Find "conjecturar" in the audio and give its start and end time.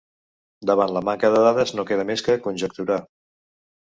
2.47-3.01